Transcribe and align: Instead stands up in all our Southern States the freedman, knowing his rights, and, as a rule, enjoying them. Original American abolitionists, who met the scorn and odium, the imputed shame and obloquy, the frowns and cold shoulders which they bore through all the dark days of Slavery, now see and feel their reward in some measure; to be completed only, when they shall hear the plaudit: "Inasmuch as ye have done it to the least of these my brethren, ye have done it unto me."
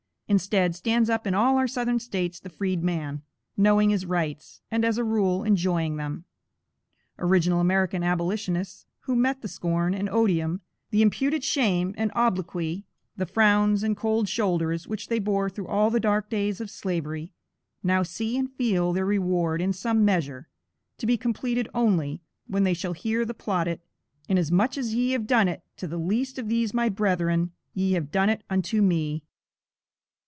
Instead 0.27 0.73
stands 0.73 1.09
up 1.09 1.27
in 1.27 1.33
all 1.33 1.57
our 1.57 1.67
Southern 1.67 1.99
States 1.99 2.39
the 2.39 2.47
freedman, 2.49 3.21
knowing 3.57 3.89
his 3.89 4.05
rights, 4.05 4.61
and, 4.71 4.85
as 4.85 4.97
a 4.97 5.03
rule, 5.03 5.43
enjoying 5.43 5.97
them. 5.97 6.23
Original 7.19 7.59
American 7.59 8.01
abolitionists, 8.01 8.85
who 9.01 9.13
met 9.17 9.41
the 9.41 9.49
scorn 9.49 9.93
and 9.93 10.07
odium, 10.07 10.61
the 10.89 11.01
imputed 11.01 11.43
shame 11.43 11.93
and 11.97 12.13
obloquy, 12.15 12.85
the 13.17 13.25
frowns 13.25 13.83
and 13.83 13.97
cold 13.97 14.29
shoulders 14.29 14.87
which 14.87 15.09
they 15.09 15.19
bore 15.19 15.49
through 15.49 15.67
all 15.67 15.89
the 15.89 15.99
dark 15.99 16.29
days 16.29 16.61
of 16.61 16.71
Slavery, 16.71 17.33
now 17.83 18.01
see 18.01 18.37
and 18.37 18.49
feel 18.53 18.93
their 18.93 19.05
reward 19.05 19.61
in 19.61 19.73
some 19.73 20.05
measure; 20.05 20.47
to 20.97 21.05
be 21.05 21.17
completed 21.17 21.67
only, 21.73 22.21
when 22.47 22.63
they 22.63 22.73
shall 22.73 22.93
hear 22.93 23.25
the 23.25 23.33
plaudit: 23.33 23.81
"Inasmuch 24.29 24.77
as 24.77 24.95
ye 24.95 25.11
have 25.11 25.27
done 25.27 25.49
it 25.49 25.61
to 25.75 25.87
the 25.89 25.97
least 25.97 26.39
of 26.39 26.47
these 26.47 26.73
my 26.73 26.87
brethren, 26.87 27.51
ye 27.73 27.91
have 27.95 28.11
done 28.11 28.29
it 28.29 28.45
unto 28.49 28.81
me." 28.81 29.25